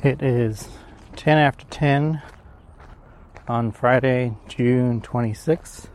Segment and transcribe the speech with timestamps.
[0.00, 0.68] It is
[1.16, 2.22] 10 after 10
[3.48, 5.88] on Friday, June 26th.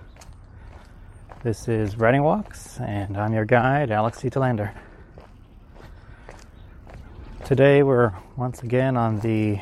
[1.42, 4.30] This is Writing Walks, and I'm your guide, Alex C.
[7.46, 9.62] Today we're once again on the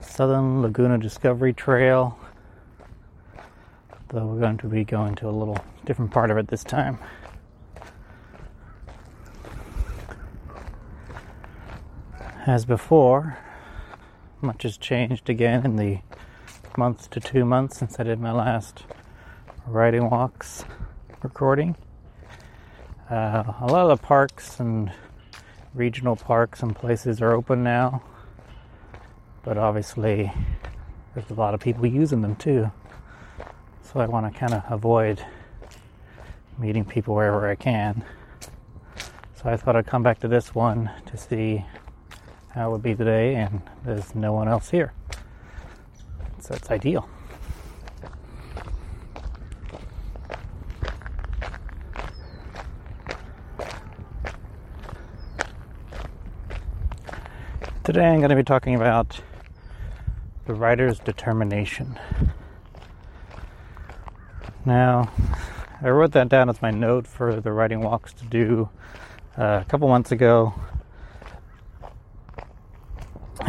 [0.00, 2.18] Southern Laguna Discovery Trail,
[4.08, 6.98] though we're going to be going to a little different part of it this time.
[12.50, 13.38] As before,
[14.40, 16.00] much has changed again in the
[16.76, 18.82] month to two months since I did my last
[19.68, 20.64] writing walks
[21.22, 21.76] recording.
[23.08, 24.90] Uh, a lot of the parks and
[25.74, 28.02] regional parks and places are open now,
[29.44, 30.32] but obviously
[31.14, 32.68] there's a lot of people using them too.
[33.84, 35.24] So I want to kind of avoid
[36.58, 38.04] meeting people wherever I can.
[39.36, 41.64] So I thought I'd come back to this one to see
[42.56, 44.92] it would be today, and there's no one else here.
[46.40, 47.08] So it's ideal.
[57.84, 59.20] Today I'm going to be talking about
[60.46, 61.98] the writer's determination.
[64.64, 65.10] Now,
[65.82, 68.68] I wrote that down as my note for the writing walks to do
[69.38, 70.54] uh, a couple months ago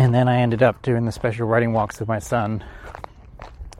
[0.02, 2.64] and then I ended up doing the special writing walks with my son.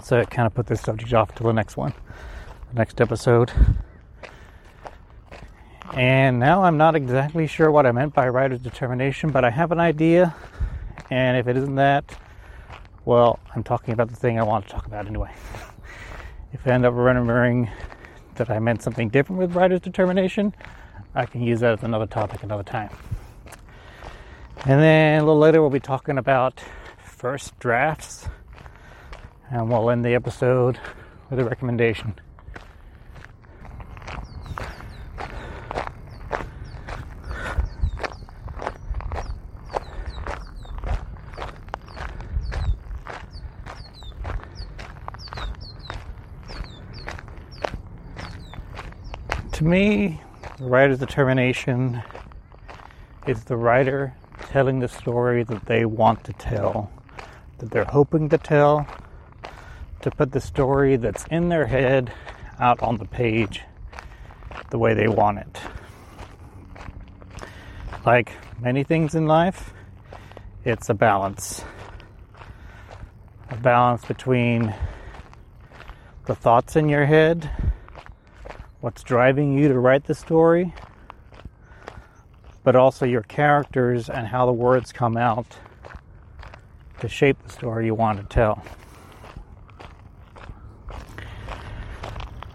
[0.04, 1.96] So it kind of put this subject off to the next one,
[2.72, 3.52] the next episode.
[5.96, 9.72] And now I'm not exactly sure what I meant by writer's determination, but I have
[9.72, 10.36] an idea.
[11.10, 12.06] And if it isn't that,
[13.04, 15.34] well, I'm talking about the thing I want to talk about anyway.
[16.54, 17.72] If I end up remembering
[18.36, 20.54] that I meant something different with writer's determination,
[21.16, 22.90] I can use that as another topic another time.
[24.64, 26.62] And then a little later, we'll be talking about
[27.04, 28.28] first drafts.
[29.50, 30.80] And we'll end the episode
[31.30, 32.14] with a recommendation.
[49.54, 50.22] To me,
[50.60, 52.04] the writer's determination
[53.26, 56.92] is the writer telling the story that they want to tell,
[57.60, 58.88] that they're hoping to tell,
[60.02, 62.12] to put the story that's in their head
[62.60, 63.62] out on the page
[64.70, 65.60] the way they want it.
[68.06, 69.74] Like many things in life,
[70.66, 71.64] it's a balance.
[73.50, 74.74] A balance between
[76.26, 77.50] the thoughts in your head,
[78.80, 80.74] what's driving you to write the story,
[82.64, 85.58] but also your characters and how the words come out
[87.00, 88.64] to shape the story you want to tell.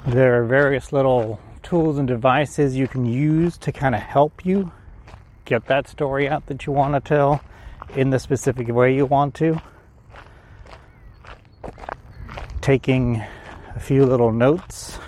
[0.07, 4.71] There are various little tools and devices you can use to kind of help you
[5.45, 7.41] get that story out that you want to tell
[7.97, 9.61] in the specific way you want to.
[12.61, 13.23] Taking
[13.75, 14.99] a few little notes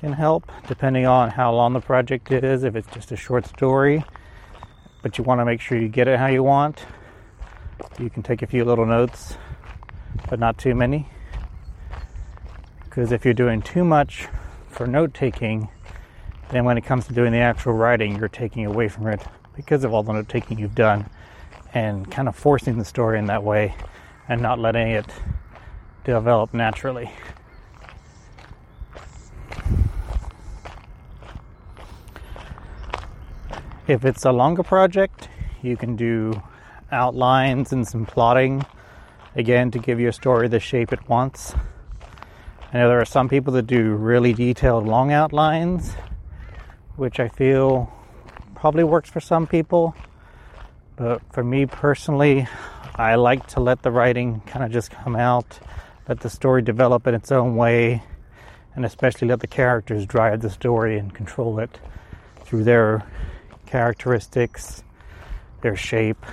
[0.00, 2.64] can help, depending on how long the project is.
[2.64, 4.02] If it's just a short story,
[5.02, 6.86] but you want to make sure you get it how you want,
[7.98, 9.36] you can take a few little notes,
[10.30, 11.06] but not too many.
[12.84, 14.26] Because if you're doing too much
[14.68, 15.68] for note taking,
[16.50, 19.20] then when it comes to doing the actual writing, you're taking away from it
[19.54, 21.08] because of all the note taking you've done
[21.74, 23.74] and kind of forcing the story in that way
[24.28, 25.06] and not letting it
[26.04, 27.10] develop naturally.
[33.90, 35.28] If it's a longer project,
[35.62, 36.40] you can do
[36.92, 38.64] outlines and some plotting
[39.34, 41.56] again to give your story the shape it wants.
[42.72, 45.92] I know there are some people that do really detailed long outlines,
[46.94, 47.92] which I feel
[48.54, 49.96] probably works for some people.
[50.94, 52.46] But for me personally,
[52.94, 55.58] I like to let the writing kind of just come out,
[56.08, 58.04] let the story develop in its own way,
[58.76, 61.80] and especially let the characters drive the story and control it
[62.44, 63.04] through their
[63.70, 64.82] characteristics,
[65.60, 66.26] their shape,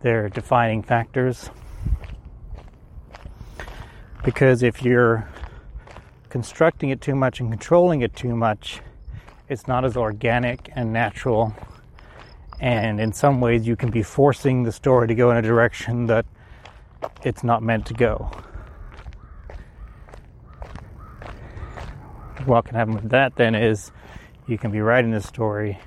[0.00, 1.50] their defining factors.
[4.24, 5.28] Because if you're
[6.30, 8.80] constructing it too much and controlling it too much,
[9.50, 11.54] it's not as organic and natural.
[12.60, 16.06] And in some ways, you can be forcing the story to go in a direction
[16.06, 16.24] that
[17.22, 18.30] it's not meant to go.
[22.46, 23.92] What can happen with that then is
[24.46, 25.78] you can be writing the story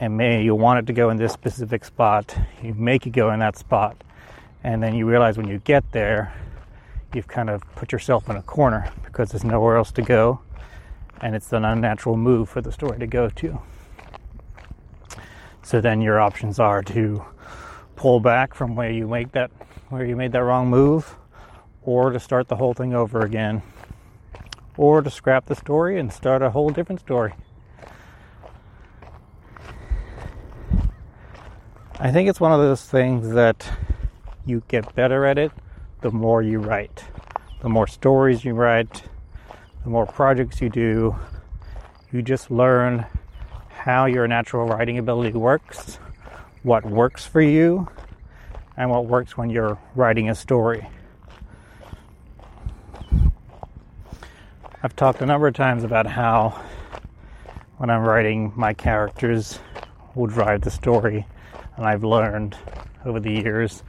[0.00, 2.36] and may you want it to go in this specific spot.
[2.62, 4.02] You make it go in that spot,
[4.62, 6.32] and then you realize when you get there,
[7.14, 10.40] you've kind of put yourself in a corner because there's nowhere else to go,
[11.20, 13.60] and it's an unnatural move for the story to go to.
[15.62, 17.24] So then your options are to
[17.96, 19.50] pull back from where you make that
[19.88, 21.16] where you made that wrong move,
[21.82, 23.62] or to start the whole thing over again,
[24.76, 27.32] or to scrap the story and start a whole different story.
[32.00, 33.68] I think it's one of those things that
[34.46, 35.50] you get better at it
[36.00, 37.02] the more you write.
[37.60, 39.02] The more stories you write,
[39.82, 41.16] the more projects you do,
[42.12, 43.04] you just learn
[43.70, 45.98] how your natural writing ability works,
[46.62, 47.88] what works for you,
[48.76, 50.88] and what works when you're writing a story.
[54.84, 56.62] I've talked a number of times about how
[57.78, 59.58] when I'm writing, my characters
[60.14, 61.26] will drive the story
[61.78, 62.56] and I've learned
[63.06, 63.84] over the years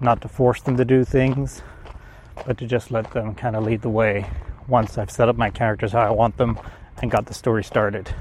[0.00, 1.62] not to force them to do things,
[2.46, 4.28] but to just let them kind of lead the way
[4.68, 6.60] once I've set up my characters how I want them
[7.00, 8.14] and got the story started.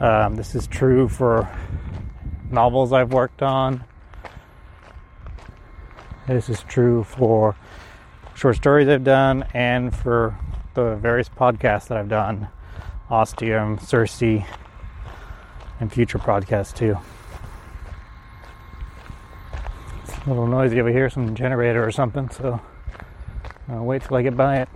[0.00, 1.48] Um, this is true for
[2.50, 3.84] novels I've worked on.
[6.26, 7.54] This is true for
[8.34, 10.36] short stories I've done and for
[10.74, 12.48] the various podcasts that I've done
[13.08, 16.98] Ostium, Circe, and future podcasts too.
[20.26, 22.60] A little noisy over here, some generator or something, so
[23.68, 24.68] I'll wait till I get by it.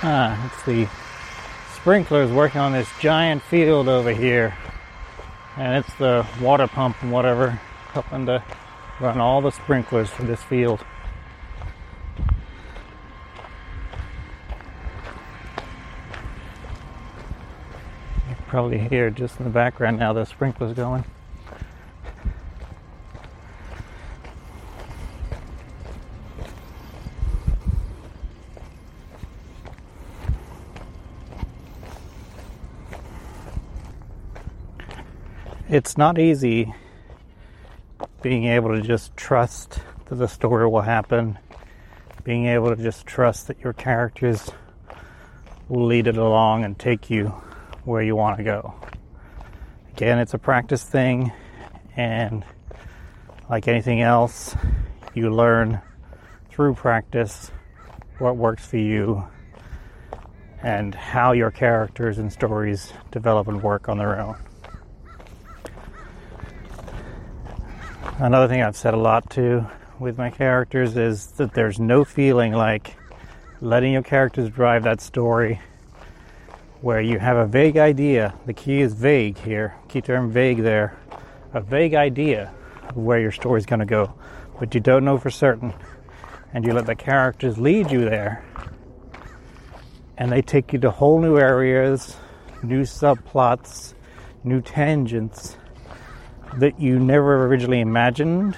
[0.00, 0.86] Ah, it's the
[1.74, 4.56] sprinklers working on this giant field over here
[5.58, 7.50] and it's the water pump and whatever
[7.92, 8.42] helping to
[9.00, 10.84] run all the sprinklers for this field.
[18.28, 21.04] You probably hear just in the background now the sprinklers going.
[35.68, 36.72] It's not easy
[38.22, 41.38] being able to just trust that the story will happen,
[42.24, 44.50] being able to just trust that your characters
[45.68, 47.26] will lead it along and take you
[47.84, 48.74] where you want to go.
[49.92, 51.32] Again, it's a practice thing,
[51.96, 52.44] and
[53.50, 54.56] like anything else,
[55.12, 55.82] you learn
[56.50, 57.50] through practice
[58.18, 59.22] what works for you
[60.62, 64.36] and how your characters and stories develop and work on their own.
[68.20, 69.64] Another thing I've said a lot too
[70.00, 72.96] with my characters is that there's no feeling like
[73.60, 75.60] letting your characters drive that story
[76.80, 78.34] where you have a vague idea.
[78.44, 80.98] The key is vague here, key term vague there.
[81.54, 82.52] A vague idea
[82.88, 84.12] of where your story's going to go,
[84.58, 85.72] but you don't know for certain.
[86.52, 88.44] And you let the characters lead you there.
[90.16, 92.16] And they take you to whole new areas,
[92.64, 93.94] new subplots,
[94.42, 95.56] new tangents
[96.56, 98.56] that you never originally imagined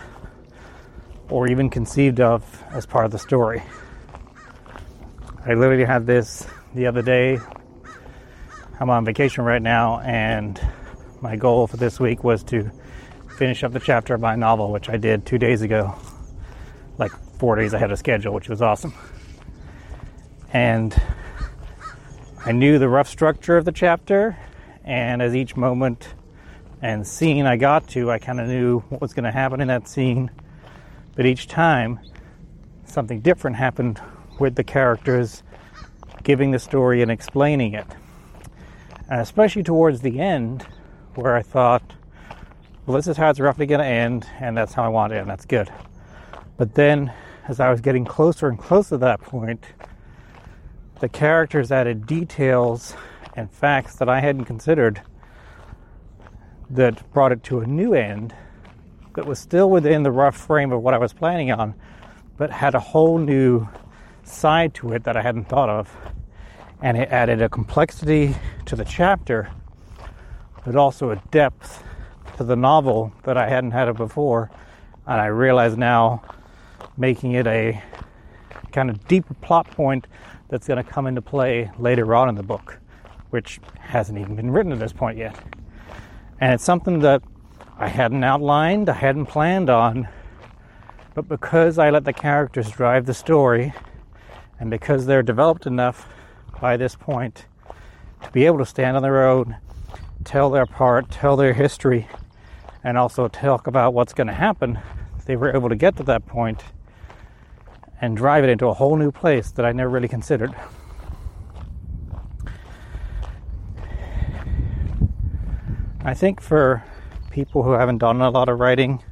[1.29, 3.63] or even conceived of as part of the story.
[5.47, 7.39] I literally had this the other day.
[8.79, 10.61] I'm on vacation right now, and
[11.21, 12.71] my goal for this week was to
[13.37, 15.95] finish up the chapter of my novel, which I did two days ago,
[16.99, 18.95] like four days ahead of schedule, which was awesome.
[20.53, 21.01] And
[22.45, 24.37] I knew the rough structure of the chapter,
[24.85, 26.15] and as each moment
[26.83, 29.69] and scene I got to, I kind of knew what was going to happen in
[29.69, 30.31] that scene.
[31.15, 32.01] But each time,
[32.85, 34.01] something different happened
[34.39, 35.43] with the characters
[36.23, 37.87] giving the story and explaining it.
[39.11, 40.67] And especially towards the end,
[41.15, 41.83] where I thought,
[42.87, 45.19] well, this is how it's roughly going to end, and that's how I want it,
[45.19, 45.71] and that's good.
[46.57, 47.13] But then,
[47.49, 49.65] as I was getting closer and closer to that point,
[51.01, 52.95] the characters added details
[53.35, 55.03] and facts that I hadn't considered
[56.71, 58.35] that brought it to a new end
[59.15, 61.75] that was still within the rough frame of what I was planning on,
[62.37, 63.69] but had a whole new
[64.23, 65.95] side to it that I hadn't thought of.
[66.81, 68.35] And it added a complexity
[68.67, 69.51] to the chapter,
[70.65, 71.83] but also a depth
[72.37, 74.51] to the novel that I hadn't had it before.
[75.07, 76.23] And I realize now,
[76.97, 77.83] making it a
[78.73, 80.07] kind of deeper plot point
[80.49, 82.79] that's going to come into play later on in the book,
[83.31, 85.37] which hasn't even been written at this point yet.
[86.41, 87.23] And it's something that
[87.79, 90.09] I hadn't outlined, I hadn't planned on,
[91.15, 93.75] but because I let the characters drive the story,
[94.59, 96.09] and because they're developed enough
[96.59, 97.45] by this point
[98.23, 99.57] to be able to stand on their own,
[100.25, 102.09] tell their part, tell their history,
[102.85, 104.79] and also talk about what's going to happen,
[105.27, 106.65] they were able to get to that point
[108.01, 110.55] and drive it into a whole new place that I never really considered.
[116.03, 116.83] I think for
[117.31, 119.03] people who haven't done a lot of writing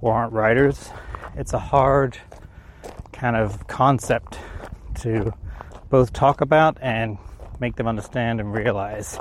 [0.00, 0.90] or aren't writers,
[1.34, 2.16] it's a hard
[3.12, 4.38] kind of concept
[5.00, 5.34] to
[5.90, 7.18] both talk about and
[7.58, 9.18] make them understand and realize.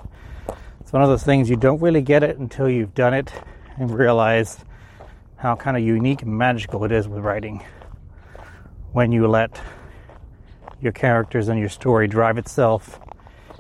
[0.80, 3.34] It's one of those things you don't really get it until you've done it
[3.77, 4.60] and realize
[5.38, 7.65] how kind of unique and magical it is with writing
[8.92, 9.60] when you let
[10.80, 13.00] your characters and your story drive itself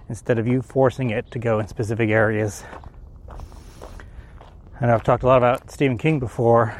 [0.09, 2.63] instead of you forcing it to go in specific areas.
[4.81, 6.75] And I've talked a lot about Stephen King before,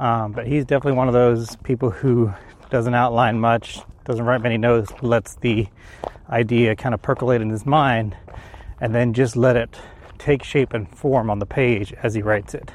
[0.00, 2.32] um, but he's definitely one of those people who
[2.68, 5.68] doesn't outline much, doesn't write many notes, lets the
[6.28, 8.16] idea kind of percolate in his mind,
[8.80, 9.78] and then just let it
[10.18, 12.72] take shape and form on the page as he writes it.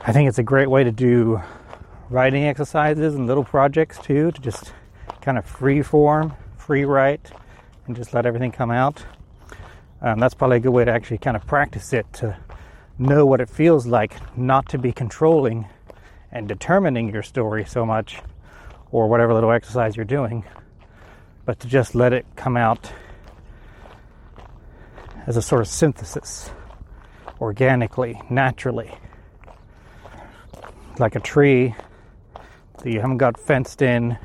[0.00, 1.40] I think it's a great way to do
[2.10, 4.74] writing exercises and little projects too, to just
[5.22, 7.32] kind of free form, free write,
[7.86, 9.04] and just let everything come out.
[10.02, 12.36] Um, that's probably a good way to actually kind of practice it to
[12.98, 15.66] know what it feels like not to be controlling
[16.32, 18.20] and determining your story so much
[18.92, 20.44] or whatever little exercise you're doing,
[21.44, 22.92] but to just let it come out
[25.26, 26.50] as a sort of synthesis
[27.40, 28.92] organically, naturally.
[30.98, 31.74] Like a tree
[32.82, 34.18] that you haven't got fenced in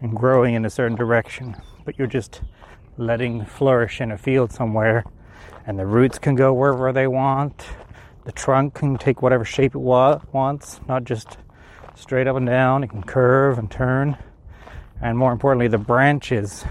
[0.00, 2.42] and growing in a certain direction, but you're just
[2.98, 5.04] letting flourish in a field somewhere,
[5.66, 7.66] and the roots can go wherever they want.
[8.24, 11.38] The trunk can take whatever shape it wa- wants, not just
[11.94, 12.84] straight up and down.
[12.84, 14.16] It can curve and turn.
[15.00, 16.64] And more importantly, the branches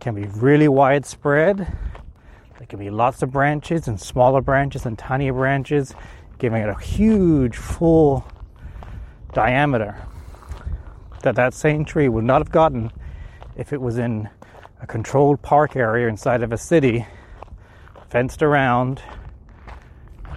[0.00, 1.58] can be really widespread.
[1.58, 5.94] There can be lots of branches and smaller branches and tinier branches,
[6.38, 8.26] giving it a huge, full
[9.32, 9.96] diameter
[11.22, 12.92] that that same tree would not have gotten
[13.56, 14.28] if it was in
[14.86, 17.06] controlled park area inside of a city,
[18.08, 19.02] fenced around,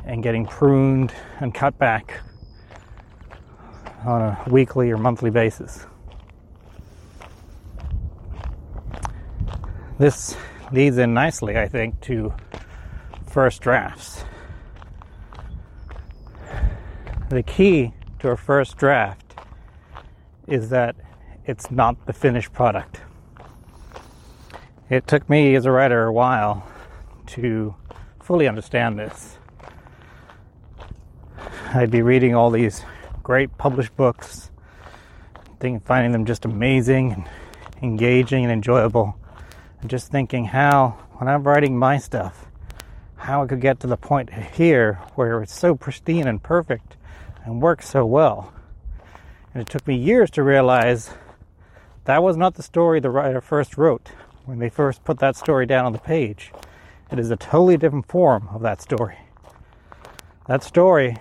[0.06, 2.22] and getting pruned and cut back
[4.06, 5.86] on a weekly or monthly basis.
[10.00, 10.36] This
[10.72, 12.34] leads in nicely, I think, to
[13.28, 14.24] first drafts.
[17.30, 19.36] The key to a first draft
[20.48, 20.96] is that
[21.46, 23.02] it's not the finished product.
[24.90, 26.68] It took me as a writer a while
[27.28, 27.76] to
[28.24, 29.38] fully understand this.
[31.76, 32.84] I'd be reading all these
[33.22, 34.50] great published books,
[35.86, 37.30] finding them just amazing and
[37.84, 39.16] engaging and enjoyable,
[39.82, 42.48] and just thinking how, when I'm writing my stuff,
[43.16, 46.98] how I could get to the point here where it's so pristine and perfect
[47.46, 48.52] and works so well.
[49.54, 51.12] And it took me years to realize
[52.06, 54.10] that was not the story the writer first wrote
[54.50, 56.52] when they first put that story down on the page.
[57.12, 59.16] It is a totally different form of that story.
[60.48, 61.18] That story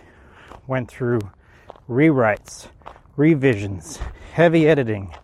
[0.66, 1.20] went through
[1.90, 2.68] rewrites,
[3.16, 3.98] revisions,
[4.32, 5.14] heavy editing,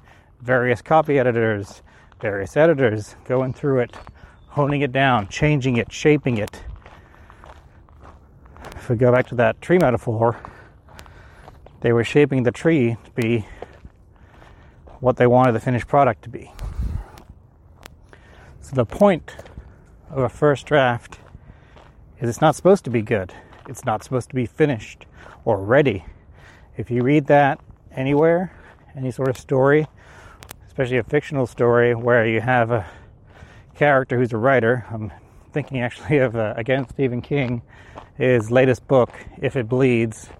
[0.42, 1.80] various copy editors,
[2.20, 3.96] various editors going through it,
[4.48, 6.62] honing it down, changing it, shaping it.
[8.76, 10.36] If we go back to that tree metaphor,
[11.80, 13.46] they were shaping the tree to be
[15.00, 16.52] what they wanted the finished product to be.
[18.64, 19.36] So the point
[20.08, 21.18] of a first draft
[22.18, 23.34] is it's not supposed to be good.
[23.68, 25.04] It's not supposed to be finished
[25.44, 26.06] or ready.
[26.78, 27.60] If you read that
[27.92, 28.56] anywhere,
[28.96, 29.86] any sort of story,
[30.66, 32.86] especially a fictional story where you have a
[33.74, 35.12] character who's a writer, I'm
[35.52, 37.60] thinking actually of uh, again Stephen King,
[38.16, 39.10] his latest book,
[39.42, 40.30] If It Bleeds,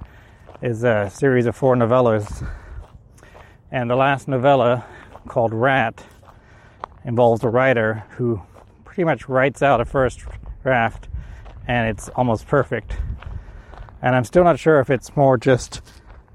[0.62, 2.50] is a series of four novellas.
[3.70, 4.86] And the last novella,
[5.28, 6.02] called Rat,
[7.04, 8.40] involves a writer who
[8.84, 10.20] pretty much writes out a first
[10.62, 11.08] draft
[11.66, 12.96] and it's almost perfect.
[14.02, 15.80] And I'm still not sure if it's more just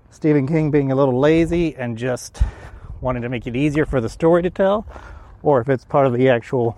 [0.09, 2.41] Stephen King being a little lazy and just
[3.01, 4.85] wanting to make it easier for the story to tell,
[5.43, 6.77] or if it's part of the actual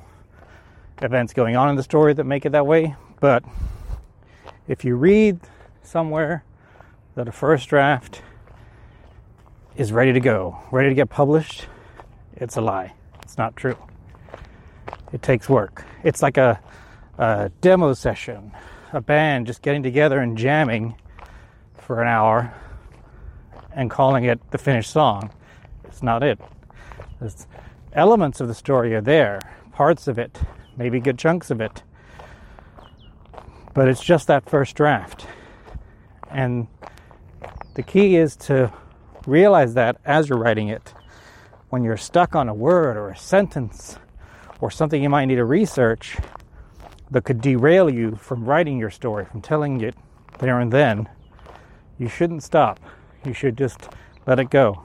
[1.01, 2.95] events going on in the story that make it that way.
[3.19, 3.43] But
[4.67, 5.39] if you read
[5.81, 6.43] somewhere
[7.15, 8.21] that a first draft
[9.75, 11.65] is ready to go, ready to get published,
[12.36, 12.93] it's a lie.
[13.31, 13.77] It's not true.
[15.13, 15.85] It takes work.
[16.03, 16.59] It's like a,
[17.17, 18.51] a demo session,
[18.91, 20.95] a band just getting together and jamming
[21.77, 22.53] for an hour
[23.73, 25.31] and calling it the finished song.
[25.85, 26.41] It's not it.
[27.21, 27.47] There's
[27.93, 29.39] elements of the story are there,
[29.71, 30.38] parts of it,
[30.75, 31.83] maybe good chunks of it.
[33.73, 35.25] But it's just that first draft.
[36.29, 36.67] And
[37.75, 38.73] the key is to
[39.25, 40.93] realize that as you're writing it.
[41.72, 43.98] When you're stuck on a word or a sentence
[44.60, 46.18] or something you might need to research
[47.10, 49.96] that could derail you from writing your story, from telling it
[50.40, 51.08] there and then,
[51.98, 52.78] you shouldn't stop.
[53.24, 53.88] You should just
[54.28, 54.84] let it go.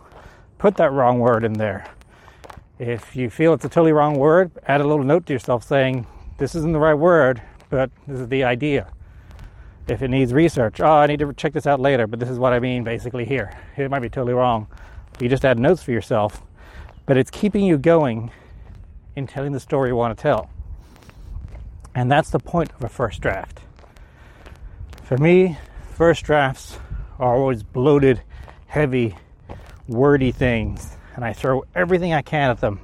[0.58, 1.92] Put that wrong word in there.
[2.78, 6.06] If you feel it's a totally wrong word, add a little note to yourself saying,
[6.38, 8.92] This isn't the right word, but this is the idea
[9.88, 10.80] if it needs research.
[10.80, 13.24] Oh, I need to check this out later, but this is what I mean basically
[13.24, 13.58] here.
[13.76, 14.68] It might be totally wrong.
[15.18, 16.42] You just add notes for yourself,
[17.06, 18.30] but it's keeping you going
[19.14, 20.50] in telling the story you want to tell.
[21.94, 23.60] And that's the point of a first draft.
[25.04, 25.56] For me,
[25.94, 26.78] first drafts
[27.18, 28.20] are always bloated,
[28.66, 29.16] heavy,
[29.88, 32.80] wordy things, and I throw everything I can at them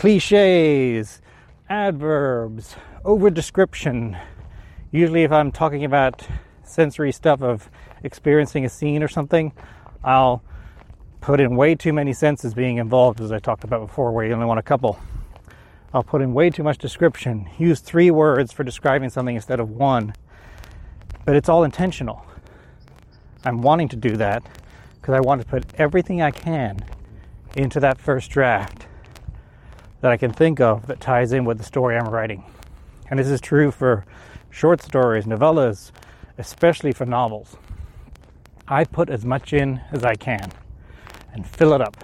[0.00, 1.20] cliches,
[1.68, 2.74] adverbs,
[3.04, 4.16] over description,
[4.90, 6.26] usually if I'm talking about
[6.64, 7.70] sensory stuff of
[8.02, 9.52] experiencing a scene or something,
[10.02, 10.42] I'll
[11.20, 14.32] put in way too many senses being involved, as I talked about before, where you
[14.32, 14.98] only want a couple.
[15.92, 19.70] I'll put in way too much description, use three words for describing something instead of
[19.70, 20.14] one.
[21.24, 22.24] But it's all intentional.
[23.44, 24.42] I'm wanting to do that
[25.00, 26.84] because I want to put everything I can
[27.56, 28.86] into that first draft
[30.00, 32.44] that I can think of that ties in with the story I'm writing.
[33.10, 34.06] And this is true for
[34.48, 35.90] short stories, novellas,
[36.38, 37.56] especially for novels.
[38.68, 40.52] I put as much in as I can
[41.32, 41.96] and fill it up.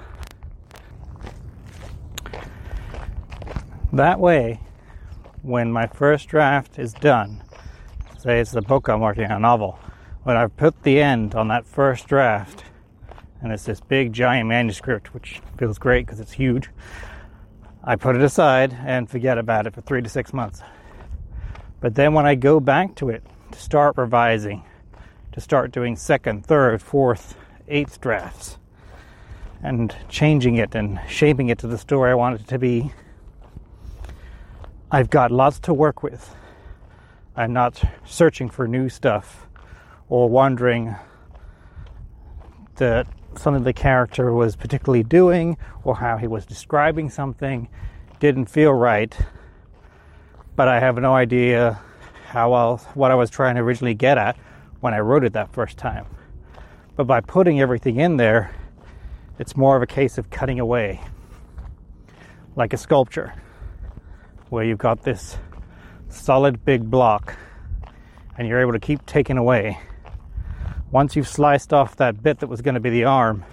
[3.93, 4.61] That way,
[5.43, 7.43] when my first draft is done,
[8.19, 9.79] say it's the book I'm working on, a novel,
[10.25, 12.65] when I've put the end on that first draft,
[13.41, 16.69] and it's this big giant manuscript, which feels great because it's huge,
[17.85, 20.63] I put it aside and forget about it for three to six months.
[21.81, 24.65] But then when I go back to it to start revising,
[25.31, 27.37] to start doing second, third, fourth,
[27.69, 28.59] eighth drafts,
[29.67, 32.93] and changing it and shaping it to the story I want it to be,
[34.91, 36.35] I've got lots to work with.
[37.35, 39.47] I'm not searching for new stuff
[40.09, 40.95] or wondering
[42.77, 47.69] that something the character was particularly doing or how he was describing something
[48.21, 49.15] didn't feel right
[50.57, 51.79] but I have no idea
[52.29, 54.37] how else, what I was trying to originally get at
[54.81, 56.07] when I wrote it that first time.
[56.97, 58.51] But by putting everything in there,
[59.39, 61.01] it's more of a case of cutting away,
[62.55, 63.35] like a sculpture,
[64.49, 65.39] where you've got this
[66.09, 67.37] solid big block
[68.39, 69.79] and you're able to keep taking away.
[70.91, 73.45] Once you've sliced off that bit that was going to be the arm,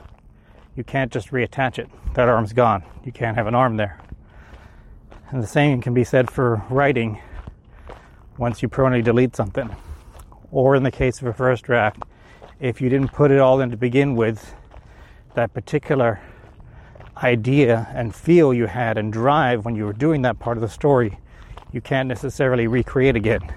[0.75, 1.89] you can't just reattach it.
[2.13, 2.83] That arm's gone.
[3.03, 3.99] You can't have an arm there.
[5.29, 7.19] And the same can be said for writing
[8.37, 9.75] once you permanently delete something.
[10.51, 12.03] Or in the case of a first draft,
[12.59, 14.55] if you didn't put it all in to begin with,
[15.35, 16.21] that particular
[17.17, 20.69] idea and feel you had and drive when you were doing that part of the
[20.69, 21.19] story,
[21.71, 23.53] you can't necessarily recreate again.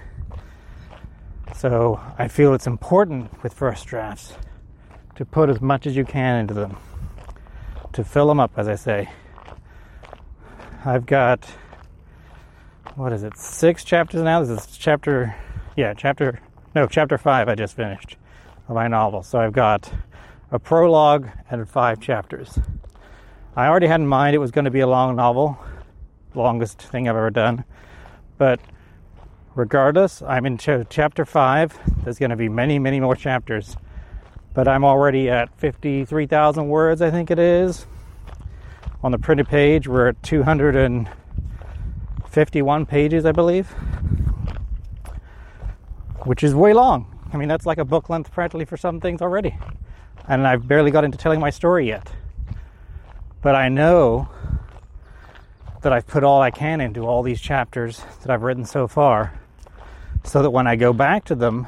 [1.55, 4.33] So I feel it's important with first drafts
[5.15, 6.77] to put as much as you can into them,
[7.93, 9.09] to fill them up, as I say.
[10.85, 11.47] I've got
[12.95, 13.37] what is it?
[13.37, 14.43] Six chapters now.
[14.43, 15.35] This is chapter,
[15.75, 16.39] yeah, chapter
[16.73, 17.47] no, chapter five.
[17.47, 18.17] I just finished
[18.67, 19.91] of my novel, so I've got
[20.51, 22.59] a prologue and five chapters.
[23.55, 25.57] I already had in mind it was going to be a long novel,
[26.35, 27.63] longest thing I've ever done,
[28.37, 28.59] but
[29.55, 31.77] regardless, I'm in ch- chapter five.
[32.03, 33.75] There's going to be many, many more chapters,
[34.53, 37.85] but I'm already at 53,000 words, I think it is.
[39.03, 43.67] On the printed page, we're at 251 pages, I believe,
[46.23, 47.13] which is way long.
[47.33, 49.57] I mean, that's like a book length practically for some things already.
[50.27, 52.11] And I've barely got into telling my story yet.
[53.41, 54.29] But I know
[55.81, 59.39] that I've put all I can into all these chapters that I've written so far,
[60.23, 61.67] so that when I go back to them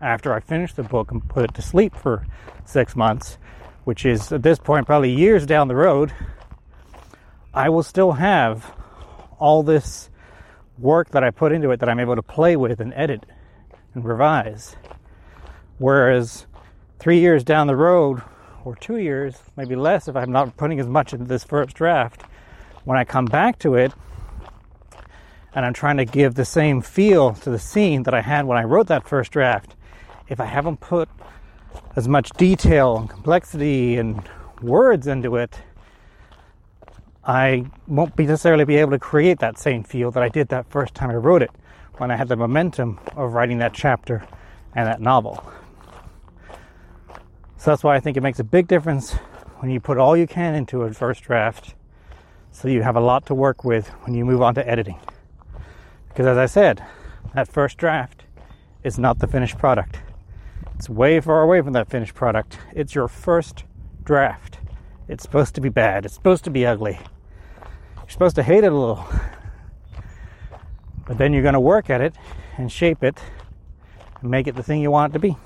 [0.00, 2.26] after I finish the book and put it to sleep for
[2.64, 3.36] six months,
[3.84, 6.12] which is at this point probably years down the road,
[7.52, 8.74] I will still have
[9.38, 10.08] all this
[10.78, 13.26] work that I put into it that I'm able to play with and edit
[13.92, 14.76] and revise.
[15.78, 16.46] Whereas
[17.02, 18.22] three years down the road,
[18.64, 22.22] or two years, maybe less if I'm not putting as much into this first draft,
[22.84, 23.92] when I come back to it
[25.52, 28.56] and I'm trying to give the same feel to the scene that I had when
[28.56, 29.74] I wrote that first draft,
[30.28, 31.08] if I haven't put
[31.96, 34.22] as much detail and complexity and
[34.62, 35.58] words into it,
[37.24, 40.70] I won't be necessarily be able to create that same feel that I did that
[40.70, 41.50] first time I wrote it
[41.96, 44.24] when I had the momentum of writing that chapter
[44.76, 45.44] and that novel.
[47.62, 49.12] So that's why I think it makes a big difference
[49.60, 51.76] when you put all you can into a first draft
[52.50, 54.98] so you have a lot to work with when you move on to editing.
[56.08, 56.84] Because as I said,
[57.36, 58.24] that first draft
[58.82, 60.00] is not the finished product.
[60.74, 62.58] It's way far away from that finished product.
[62.72, 63.62] It's your first
[64.02, 64.58] draft.
[65.06, 66.04] It's supposed to be bad.
[66.04, 66.98] It's supposed to be ugly.
[67.96, 69.06] You're supposed to hate it a little.
[71.06, 72.16] But then you're going to work at it
[72.58, 73.22] and shape it
[74.20, 75.36] and make it the thing you want it to be.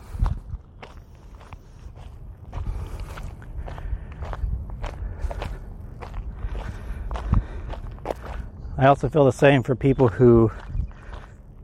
[8.78, 10.50] I also feel the same for people who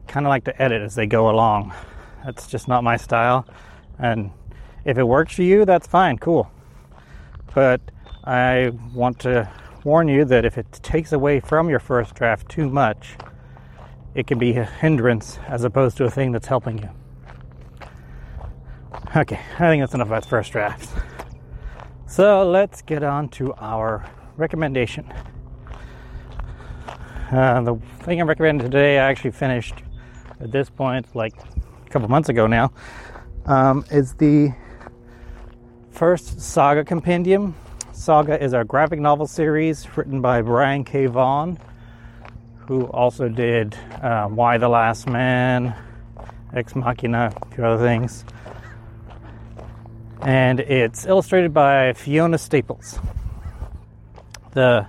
[0.09, 1.75] kind of like to edit as they go along.
[2.25, 3.47] That's just not my style.
[3.99, 4.31] And
[4.85, 6.51] if it works for you, that's fine, cool.
[7.55, 7.83] But
[8.25, 9.51] I want to
[9.85, 13.17] warn you that if it takes away from your first draft too much,
[14.15, 16.89] it can be a hindrance as opposed to a thing that's helping you.
[19.15, 20.89] Okay, I think that's enough about first drafts.
[22.07, 25.13] So let's get on to our recommendation.
[27.33, 29.77] Uh, the thing I'm recommending today, I actually finished
[30.39, 31.33] at this point like
[31.87, 32.71] a couple months ago now,
[33.47, 34.53] um, is the
[35.91, 37.55] first Saga Compendium.
[37.93, 41.07] Saga is a graphic novel series written by Brian K.
[41.07, 41.59] Vaughan,
[42.67, 45.75] who also did uh, Y the Last Man,
[46.53, 48.27] Ex Machina, a few other things.
[50.21, 52.99] And it's illustrated by Fiona Staples.
[54.51, 54.87] The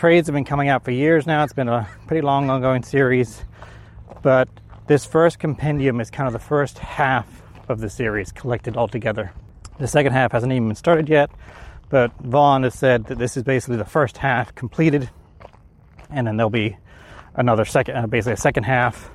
[0.00, 1.44] trades have been coming out for years now.
[1.44, 3.44] It's been a pretty long ongoing series.
[4.22, 4.48] But
[4.86, 7.26] this first compendium is kind of the first half
[7.68, 9.30] of the series collected all together.
[9.78, 11.30] The second half hasn't even been started yet,
[11.90, 15.10] but Vaughan has said that this is basically the first half completed,
[16.08, 16.78] and then there'll be
[17.34, 19.10] another second, uh, basically a second half.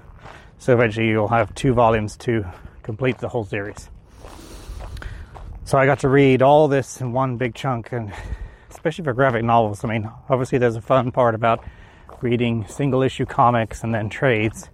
[0.60, 2.45] So eventually you'll have two volumes to
[2.84, 3.89] complete the whole series.
[5.63, 8.13] So I got to read all this in one big chunk, and
[8.86, 9.84] especially for graphic novels.
[9.84, 11.63] I mean, obviously there's a fun part about
[12.21, 14.69] reading single issue comics and then trades,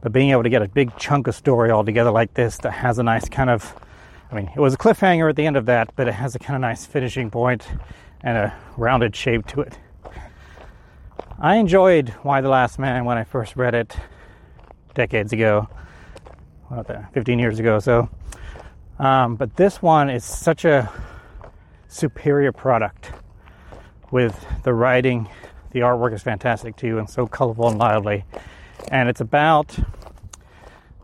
[0.00, 2.70] but being able to get a big chunk of story all together like this that
[2.70, 3.74] has a nice kind of,
[4.30, 6.38] I mean, it was a cliffhanger at the end of that, but it has a
[6.38, 7.66] kind of nice finishing point
[8.22, 9.76] and a rounded shape to it.
[11.40, 13.96] I enjoyed Y the Last Man when I first read it
[14.94, 15.68] decades ago,
[16.70, 17.80] well, 15 years ago.
[17.80, 18.08] So,
[19.00, 20.88] um, but this one is such a
[21.88, 23.10] superior product
[24.10, 25.28] with the writing.
[25.70, 28.24] The artwork is fantastic too, and so colorful and lively.
[28.90, 29.78] And it's about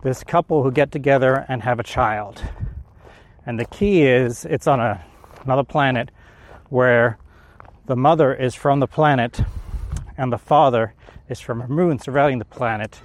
[0.02, 2.42] this couple who get together and have a child.
[3.46, 5.04] And the key is it's on a,
[5.44, 6.10] another planet
[6.68, 7.18] where
[7.86, 9.40] the mother is from the planet
[10.16, 10.94] and the father
[11.28, 13.00] is from a moon surrounding the planet.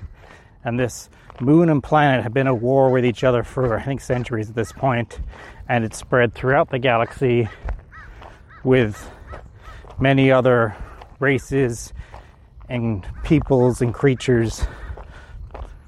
[0.64, 1.10] And this
[1.42, 4.56] moon and planet have been at war with each other for, I think, centuries at
[4.56, 5.20] this point,
[5.68, 7.48] and it's spread throughout the galaxy
[8.64, 9.10] with
[10.00, 10.76] many other
[11.20, 11.94] races
[12.70, 14.66] and peoples and creatures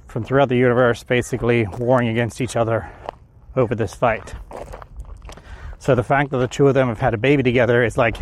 [0.08, 2.90] from throughout the universe basically warring against each other
[3.56, 4.34] over this fight.
[5.80, 8.18] So the fact that the two of them have had a baby together is like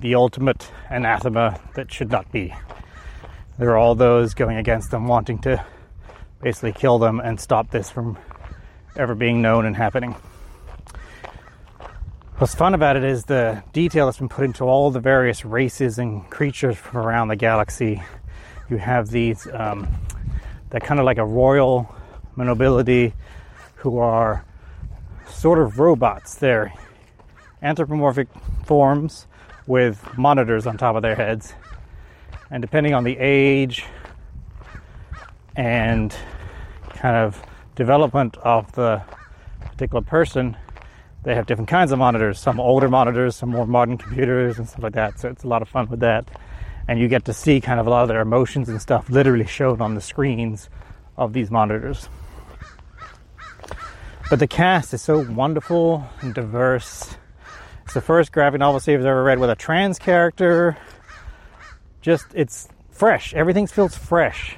[0.00, 2.54] the ultimate anathema that should not be.
[3.58, 5.64] There are all those going against them, wanting to
[6.40, 8.18] basically kill them and stop this from
[8.96, 10.14] ever being known and happening.
[12.38, 15.98] What's fun about it is the detail that's been put into all the various races
[15.98, 18.02] and creatures from around the galaxy.
[18.68, 19.86] You have these, um,
[20.70, 21.94] they're kind of like a royal
[22.36, 23.14] nobility
[23.76, 24.44] who are
[25.28, 26.34] sort of robots.
[26.34, 26.72] They're
[27.60, 28.28] anthropomorphic
[28.64, 29.26] forms
[29.66, 31.54] with monitors on top of their heads.
[32.50, 33.84] And depending on the age
[35.54, 36.12] and
[36.90, 37.40] kind of
[37.76, 39.02] development of the
[39.60, 40.56] particular person,
[41.24, 42.38] they have different kinds of monitors.
[42.38, 45.18] Some older monitors, some more modern computers, and stuff like that.
[45.18, 46.28] So it's a lot of fun with that.
[46.88, 49.46] And you get to see kind of a lot of their emotions and stuff literally
[49.46, 50.68] shown on the screens
[51.16, 52.08] of these monitors.
[54.28, 57.16] But the cast is so wonderful and diverse
[57.92, 60.78] it's the first graphic novel series I've ever read with a trans character.
[62.00, 63.34] Just, it's fresh.
[63.34, 64.56] Everything feels fresh.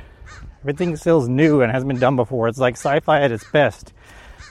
[0.61, 2.46] Everything feels new and hasn't been done before.
[2.46, 3.92] It's like sci fi at its best,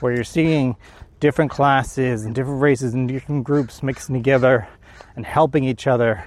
[0.01, 0.75] where you're seeing
[1.23, 4.67] different classes and different races and different groups mixing together
[5.15, 6.25] and helping each other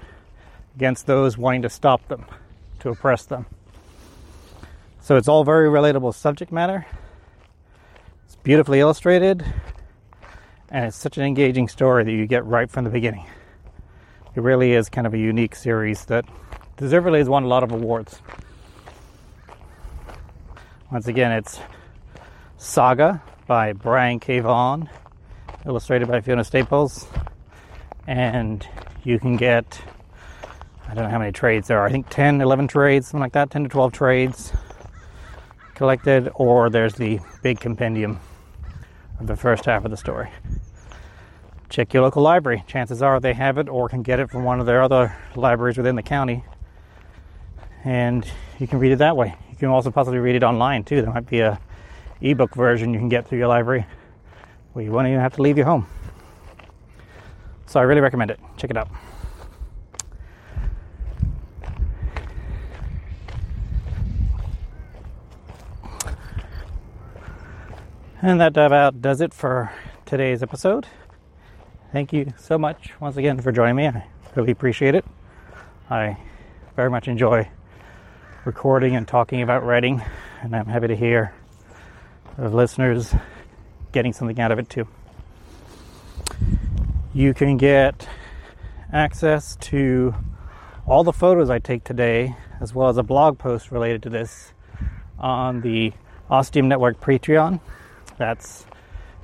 [0.75, 2.25] against those wanting to stop them,
[2.81, 3.45] to oppress them.
[5.03, 6.87] So it's all very relatable subject matter.
[8.25, 9.45] It's beautifully illustrated,
[10.71, 13.27] and it's such an engaging story that you get right from the beginning.
[14.35, 16.25] It really is kind of a unique series that
[16.79, 18.23] deservedly has won a lot of awards.
[20.91, 21.61] Once again, it's
[22.57, 24.41] Saga by Brian K.
[24.41, 24.89] Vaughan,
[25.65, 27.07] illustrated by Fiona Staples,
[28.07, 28.67] and
[29.05, 29.81] you can get
[30.89, 31.87] I don't know how many trades there are.
[31.87, 34.53] I think 10, 11 trades, something like that, 10 to 12 trades
[35.75, 38.19] collected, or there's the big compendium
[39.19, 40.31] of the first half of the story.
[41.69, 42.65] Check your local library.
[42.67, 45.77] Chances are they have it or can get it from one of their other libraries
[45.77, 46.45] within the county.
[47.85, 48.27] And
[48.59, 49.35] you can read it that way.
[49.51, 51.03] You can also possibly read it online too.
[51.03, 51.61] There might be a
[52.21, 53.87] ebook version you can get through your library
[54.73, 55.87] where you won't even have to leave your home.
[57.67, 58.41] So I really recommend it.
[58.57, 58.89] Check it out.
[68.23, 69.71] And that about does it for
[70.05, 70.87] today's episode.
[71.93, 73.87] Thank you so much once again for joining me.
[73.87, 75.05] I really appreciate it.
[75.89, 76.17] I
[76.75, 77.49] very much enjoy
[78.45, 80.03] recording and talking about writing,
[80.43, 81.35] and I'm happy to hear
[82.39, 83.15] of listeners
[83.93, 84.87] getting something out of it too.
[87.15, 88.09] You can get
[88.93, 90.15] access to
[90.87, 94.53] all the photos I take today, as well as a blog post related to this
[95.19, 95.93] on the
[96.31, 97.61] Ostium Network Patreon.
[98.19, 98.67] That's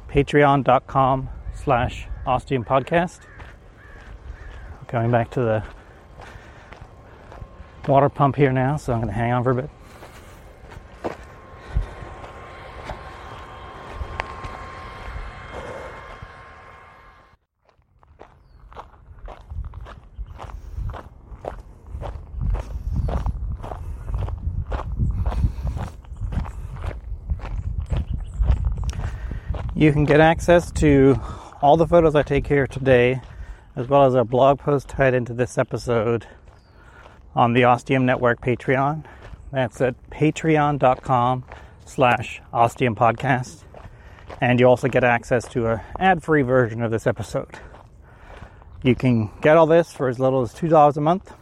[0.08, 3.20] patreon.com slash Ostium Podcast.
[4.88, 5.64] Going back to the
[7.88, 9.70] water pump here now, so I'm going to hang on for a bit.
[29.82, 31.18] You can get access to
[31.60, 33.20] all the photos I take here today,
[33.74, 36.24] as well as a blog post tied into this episode
[37.34, 39.04] on the Ostium Network Patreon.
[39.50, 41.42] That's at patreon.com
[41.84, 43.64] slash Ostium Podcast.
[44.40, 47.58] And you also get access to an ad-free version of this episode.
[48.84, 51.32] You can get all this for as little as $2 a month,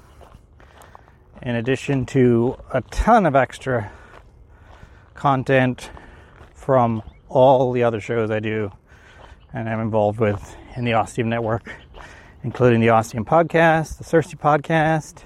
[1.42, 3.92] in addition to a ton of extra
[5.12, 5.90] content
[6.55, 8.71] from all the other shows I do
[9.53, 11.75] and I'm involved with in the Ostium Network,
[12.45, 15.25] including the Ostium Podcast, the Circe Podcast,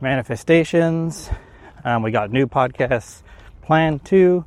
[0.00, 1.30] Manifestations.
[1.84, 3.22] Um, we got new podcasts
[3.62, 4.44] planned too,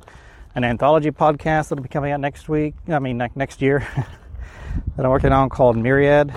[0.54, 2.74] an anthology podcast that'll be coming out next week.
[2.88, 3.80] I mean, next year
[4.96, 6.32] that I'm working on called Myriad.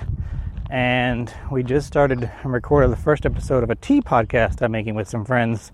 [0.70, 4.94] And we just started and recorded the first episode of a tea podcast I'm making
[4.94, 5.70] with some friends,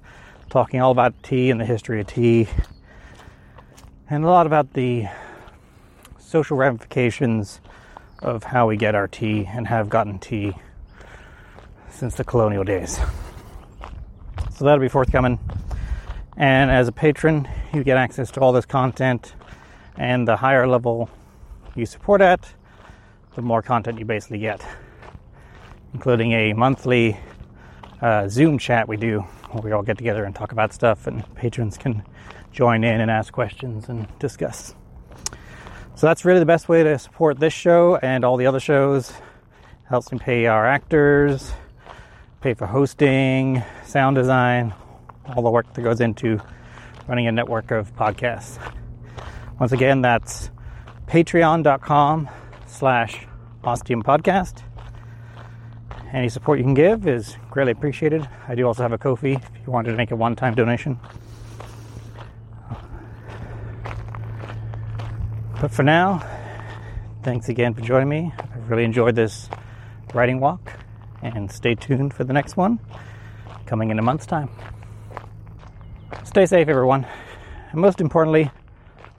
[0.51, 2.48] talking all about tea and the history of tea
[4.11, 5.07] and a lot about the
[6.18, 7.61] social ramifications
[8.21, 10.55] of how we get our tea and have gotten tea
[11.90, 12.99] since the colonial days.
[14.55, 15.38] So that'll be forthcoming.
[16.37, 19.35] And as a patron, you get access to all this content,
[19.97, 21.11] and the higher level
[21.75, 22.49] you support at,
[23.35, 24.64] the more content you basically get,
[25.92, 27.18] including a monthly
[28.01, 29.25] uh, Zoom chat we do
[29.62, 32.02] we all get together and talk about stuff, and patrons can
[32.52, 34.74] join in and ask questions and discuss.
[35.94, 39.12] So that's really the best way to support this show and all the other shows.
[39.88, 41.52] Helps me pay our actors,
[42.40, 44.74] pay for hosting, sound design,
[45.26, 46.40] all the work that goes into
[47.08, 48.58] running a network of podcasts.
[49.58, 50.50] Once again, that's
[51.06, 52.28] patreon.com
[52.66, 53.26] slash
[53.64, 54.62] ostium podcast.
[56.12, 58.27] Any support you can give is greatly appreciated.
[58.49, 60.99] I do also have a Ko-fi if you wanted to make a one-time donation.
[65.61, 66.25] But for now,
[67.23, 68.33] thanks again for joining me.
[68.38, 69.51] I've really enjoyed this
[70.14, 70.73] writing walk,
[71.21, 72.79] and stay tuned for the next one
[73.66, 74.49] coming in a month's time.
[76.25, 77.07] Stay safe, everyone,
[77.71, 78.51] and most importantly,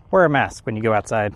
[0.10, 1.36] wear a mask when you go outside.